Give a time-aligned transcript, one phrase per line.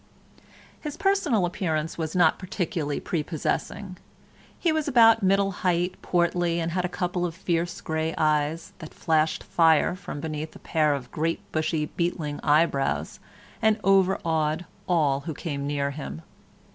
[0.81, 3.97] His personal appearance was not particularly prepossessing.
[4.57, 8.73] He was about the middle height, portly, and had a couple of fierce grey eyes,
[8.79, 13.19] that flashed fire from beneath a pair of great bushy beetling eyebrows
[13.61, 16.23] and overawed all who came near him.